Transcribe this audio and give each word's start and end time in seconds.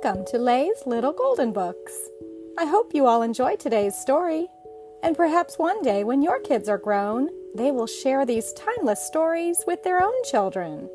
Welcome 0.00 0.26
to 0.26 0.38
Lay's 0.38 0.86
Little 0.86 1.12
Golden 1.12 1.52
Books. 1.52 1.92
I 2.56 2.66
hope 2.66 2.94
you 2.94 3.06
all 3.06 3.22
enjoy 3.22 3.56
today's 3.56 3.96
story. 3.96 4.46
And 5.02 5.16
perhaps 5.16 5.58
one 5.58 5.82
day, 5.82 6.04
when 6.04 6.22
your 6.22 6.38
kids 6.38 6.68
are 6.68 6.78
grown, 6.78 7.28
they 7.56 7.72
will 7.72 7.88
share 7.88 8.24
these 8.24 8.52
timeless 8.52 9.04
stories 9.04 9.64
with 9.66 9.82
their 9.82 10.00
own 10.00 10.14
children. 10.22 10.88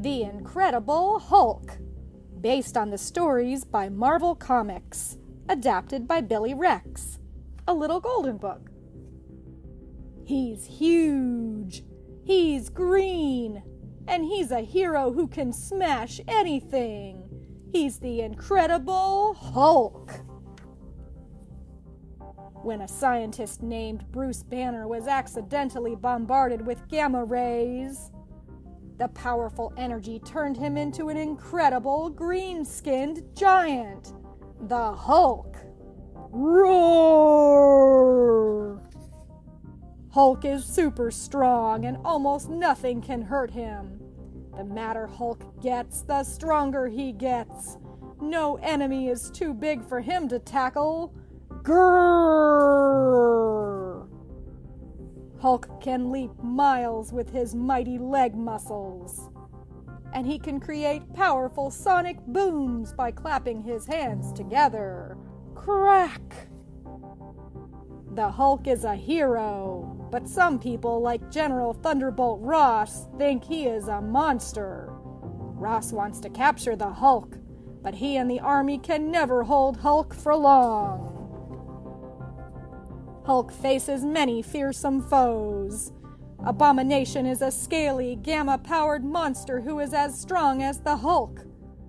The 0.00 0.22
Incredible 0.22 1.18
Hulk, 1.18 1.76
based 2.40 2.78
on 2.78 2.88
the 2.88 2.98
stories 2.98 3.64
by 3.64 3.90
Marvel 3.90 4.34
Comics, 4.34 5.18
adapted 5.50 6.08
by 6.08 6.22
Billy 6.22 6.54
Wrecks. 6.54 7.18
A 7.68 7.74
Little 7.74 8.00
Golden 8.00 8.38
Book. 8.38 8.70
He's 10.24 10.64
huge. 10.64 11.84
He's 12.24 12.68
green. 12.70 13.62
And 14.06 14.24
he's 14.24 14.50
a 14.50 14.60
hero 14.60 15.12
who 15.12 15.26
can 15.26 15.52
smash 15.52 16.20
anything. 16.28 17.22
He's 17.72 17.98
the 17.98 18.20
Incredible 18.20 19.34
Hulk. 19.34 20.12
When 22.62 22.80
a 22.80 22.88
scientist 22.88 23.62
named 23.62 24.06
Bruce 24.10 24.42
Banner 24.42 24.88
was 24.88 25.06
accidentally 25.06 25.94
bombarded 25.94 26.66
with 26.66 26.88
gamma 26.88 27.24
rays, 27.24 28.10
the 28.98 29.08
powerful 29.08 29.72
energy 29.76 30.20
turned 30.20 30.56
him 30.56 30.76
into 30.76 31.08
an 31.08 31.16
incredible 31.16 32.08
green 32.08 32.64
skinned 32.64 33.22
giant, 33.34 34.14
the 34.68 34.92
Hulk. 34.92 35.56
Roar! 36.30 37.64
Hulk 40.14 40.44
is 40.44 40.64
super 40.64 41.10
strong 41.10 41.86
and 41.86 41.98
almost 42.04 42.48
nothing 42.48 43.02
can 43.02 43.20
hurt 43.20 43.50
him. 43.50 43.98
The 44.56 44.62
madder 44.62 45.08
Hulk 45.08 45.60
gets, 45.60 46.02
the 46.02 46.22
stronger 46.22 46.86
he 46.86 47.10
gets. 47.10 47.78
No 48.20 48.54
enemy 48.62 49.08
is 49.08 49.28
too 49.32 49.52
big 49.52 49.84
for 49.84 50.00
him 50.00 50.28
to 50.28 50.38
tackle. 50.38 51.12
Grrr! 51.64 52.46
Hulk 55.40 55.82
can 55.82 56.12
leap 56.12 56.30
miles 56.40 57.12
with 57.12 57.30
his 57.30 57.56
mighty 57.56 57.98
leg 57.98 58.36
muscles. 58.36 59.30
And 60.12 60.28
he 60.28 60.38
can 60.38 60.60
create 60.60 61.12
powerful 61.12 61.72
sonic 61.72 62.24
booms 62.28 62.92
by 62.92 63.10
clapping 63.10 63.62
his 63.62 63.84
hands 63.84 64.32
together. 64.32 65.18
Crack! 65.56 66.46
The 68.14 68.30
Hulk 68.30 68.68
is 68.68 68.84
a 68.84 68.94
hero, 68.94 70.08
but 70.12 70.28
some 70.28 70.60
people, 70.60 71.00
like 71.00 71.32
General 71.32 71.72
Thunderbolt 71.72 72.40
Ross, 72.42 73.08
think 73.18 73.42
he 73.42 73.66
is 73.66 73.88
a 73.88 74.00
monster. 74.00 74.86
Ross 74.92 75.92
wants 75.92 76.20
to 76.20 76.30
capture 76.30 76.76
the 76.76 76.90
Hulk, 76.90 77.36
but 77.82 77.96
he 77.96 78.16
and 78.16 78.30
the 78.30 78.38
army 78.38 78.78
can 78.78 79.10
never 79.10 79.42
hold 79.42 79.78
Hulk 79.78 80.14
for 80.14 80.36
long. 80.36 81.10
Hulk 83.26 83.50
faces 83.50 84.04
many 84.04 84.42
fearsome 84.42 85.02
foes. 85.02 85.90
Abomination 86.46 87.26
is 87.26 87.42
a 87.42 87.50
scaly, 87.50 88.14
gamma 88.14 88.58
powered 88.58 89.02
monster 89.02 89.60
who 89.60 89.80
is 89.80 89.92
as 89.92 90.16
strong 90.16 90.62
as 90.62 90.78
the 90.78 90.98
Hulk. 90.98 91.40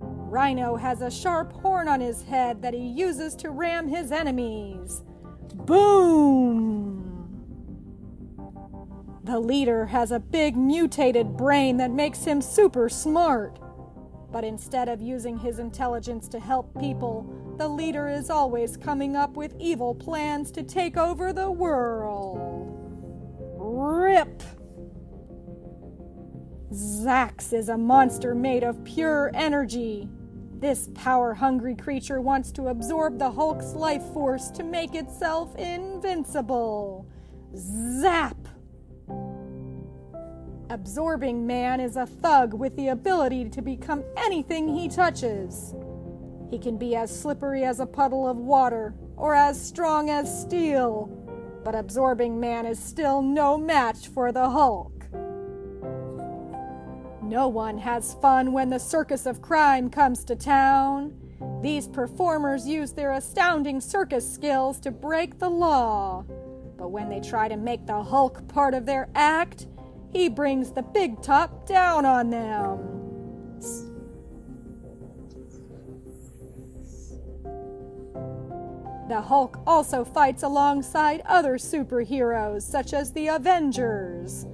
Rhino 0.00 0.74
has 0.74 1.00
a 1.00 1.12
sharp 1.12 1.52
horn 1.52 1.86
on 1.86 2.00
his 2.00 2.24
head 2.24 2.60
that 2.62 2.74
he 2.74 2.80
uses 2.80 3.36
to 3.36 3.50
ram 3.50 3.86
his 3.86 4.10
enemies. 4.10 5.04
Boom! 5.66 7.38
The 9.24 9.38
leader 9.38 9.86
has 9.86 10.10
a 10.10 10.18
big 10.18 10.56
mutated 10.56 11.36
brain 11.36 11.76
that 11.76 11.90
makes 11.90 12.24
him 12.24 12.40
super 12.40 12.88
smart. 12.88 13.58
But 14.30 14.44
instead 14.44 14.88
of 14.88 15.00
using 15.00 15.38
his 15.38 15.58
intelligence 15.58 16.28
to 16.28 16.40
help 16.40 16.78
people, 16.78 17.26
the 17.58 17.68
leader 17.68 18.08
is 18.08 18.30
always 18.30 18.76
coming 18.76 19.16
up 19.16 19.36
with 19.36 19.54
evil 19.58 19.94
plans 19.94 20.50
to 20.52 20.62
take 20.62 20.96
over 20.96 21.32
the 21.32 21.50
world. 21.50 22.38
Rip! 23.58 24.42
Zzzax 26.72 27.52
is 27.52 27.68
a 27.68 27.78
monster 27.78 28.34
made 28.34 28.62
of 28.62 28.84
pure 28.84 29.30
energy. 29.34 30.08
This 30.60 30.88
power 30.92 31.34
hungry 31.34 31.76
creature 31.76 32.20
wants 32.20 32.50
to 32.52 32.66
absorb 32.66 33.20
the 33.20 33.30
Hulk's 33.30 33.74
life 33.74 34.02
force 34.12 34.50
to 34.50 34.64
make 34.64 34.96
itself 34.96 35.54
invincible. 35.54 37.06
Zap! 37.56 38.36
Absorbing 40.68 41.46
Man 41.46 41.78
is 41.78 41.96
a 41.96 42.06
thug 42.06 42.54
with 42.54 42.74
the 42.74 42.88
ability 42.88 43.48
to 43.50 43.62
become 43.62 44.02
anything 44.16 44.66
he 44.66 44.88
touches. 44.88 45.76
He 46.50 46.58
can 46.58 46.76
be 46.76 46.96
as 46.96 47.16
slippery 47.16 47.62
as 47.64 47.78
a 47.78 47.86
puddle 47.86 48.26
of 48.28 48.38
water 48.38 48.94
or 49.16 49.36
as 49.36 49.64
strong 49.64 50.10
as 50.10 50.42
steel, 50.42 51.06
but 51.64 51.76
Absorbing 51.76 52.40
Man 52.40 52.66
is 52.66 52.80
still 52.80 53.22
no 53.22 53.56
match 53.56 54.08
for 54.08 54.32
the 54.32 54.50
Hulk. 54.50 54.97
No 57.28 57.46
one 57.46 57.76
has 57.76 58.14
fun 58.22 58.52
when 58.52 58.70
the 58.70 58.78
circus 58.78 59.26
of 59.26 59.42
crime 59.42 59.90
comes 59.90 60.24
to 60.24 60.34
town. 60.34 61.12
These 61.60 61.86
performers 61.86 62.66
use 62.66 62.92
their 62.92 63.12
astounding 63.12 63.82
circus 63.82 64.26
skills 64.26 64.80
to 64.80 64.90
break 64.90 65.38
the 65.38 65.50
law. 65.50 66.24
But 66.78 66.88
when 66.88 67.10
they 67.10 67.20
try 67.20 67.46
to 67.48 67.58
make 67.58 67.86
the 67.86 68.02
Hulk 68.02 68.48
part 68.48 68.72
of 68.72 68.86
their 68.86 69.10
act, 69.14 69.66
he 70.10 70.30
brings 70.30 70.72
the 70.72 70.80
big 70.80 71.20
top 71.20 71.66
down 71.66 72.06
on 72.06 72.30
them. 72.30 72.78
The 79.10 79.20
Hulk 79.20 79.60
also 79.66 80.02
fights 80.02 80.44
alongside 80.44 81.20
other 81.26 81.58
superheroes, 81.58 82.62
such 82.62 82.94
as 82.94 83.12
the 83.12 83.26
Avengers. 83.28 84.46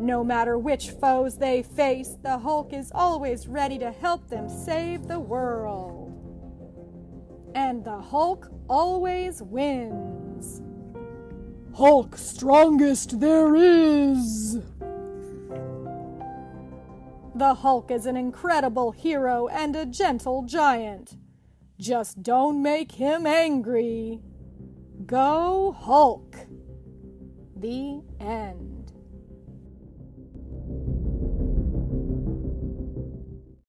No 0.00 0.24
matter 0.24 0.56
which 0.56 0.92
foes 0.92 1.36
they 1.36 1.62
face, 1.62 2.16
the 2.22 2.38
Hulk 2.38 2.72
is 2.72 2.90
always 2.94 3.46
ready 3.46 3.78
to 3.80 3.92
help 3.92 4.30
them 4.30 4.48
save 4.48 5.06
the 5.06 5.20
world. 5.20 6.10
And 7.54 7.84
the 7.84 8.00
Hulk 8.00 8.50
always 8.66 9.42
wins. 9.42 10.62
Hulk 11.74 12.16
strongest 12.16 13.20
there 13.20 13.54
is! 13.54 14.60
The 17.34 17.54
Hulk 17.58 17.90
is 17.90 18.06
an 18.06 18.16
incredible 18.16 18.92
hero 18.92 19.48
and 19.48 19.76
a 19.76 19.84
gentle 19.84 20.44
giant. 20.44 21.18
Just 21.78 22.22
don't 22.22 22.62
make 22.62 22.92
him 22.92 23.26
angry. 23.26 24.22
Go 25.04 25.76
Hulk! 25.78 26.36
The 27.54 28.00
end. 28.18 28.79